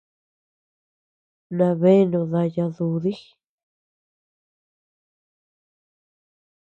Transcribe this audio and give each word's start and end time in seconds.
Nabeánu 1.57 2.21
daya 2.31 2.65
dudi. 2.75 3.13